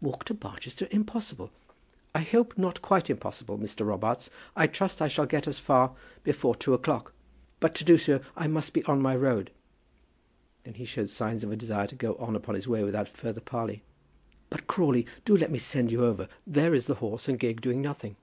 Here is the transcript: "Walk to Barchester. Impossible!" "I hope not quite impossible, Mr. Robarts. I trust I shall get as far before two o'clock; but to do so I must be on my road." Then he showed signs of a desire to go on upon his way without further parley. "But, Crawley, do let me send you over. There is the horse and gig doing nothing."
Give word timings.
"Walk 0.00 0.24
to 0.24 0.34
Barchester. 0.34 0.88
Impossible!" 0.90 1.52
"I 2.12 2.22
hope 2.22 2.58
not 2.58 2.82
quite 2.82 3.08
impossible, 3.08 3.56
Mr. 3.56 3.86
Robarts. 3.86 4.30
I 4.56 4.66
trust 4.66 5.00
I 5.00 5.06
shall 5.06 5.26
get 5.26 5.46
as 5.46 5.60
far 5.60 5.94
before 6.24 6.56
two 6.56 6.74
o'clock; 6.74 7.14
but 7.60 7.72
to 7.76 7.84
do 7.84 7.96
so 7.96 8.18
I 8.34 8.48
must 8.48 8.72
be 8.74 8.82
on 8.86 9.00
my 9.00 9.14
road." 9.14 9.52
Then 10.64 10.74
he 10.74 10.86
showed 10.86 11.10
signs 11.10 11.44
of 11.44 11.52
a 11.52 11.56
desire 11.56 11.86
to 11.86 11.94
go 11.94 12.16
on 12.16 12.34
upon 12.34 12.56
his 12.56 12.66
way 12.66 12.82
without 12.82 13.06
further 13.08 13.40
parley. 13.40 13.84
"But, 14.50 14.66
Crawley, 14.66 15.06
do 15.24 15.36
let 15.36 15.52
me 15.52 15.60
send 15.60 15.92
you 15.92 16.04
over. 16.04 16.26
There 16.44 16.74
is 16.74 16.86
the 16.86 16.94
horse 16.96 17.28
and 17.28 17.38
gig 17.38 17.60
doing 17.60 17.80
nothing." 17.80 18.16